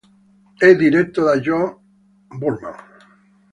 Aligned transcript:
È 0.57 0.73
diretto 0.75 1.21
da 1.21 1.37
John 1.39 1.77
Boorman. 2.29 2.75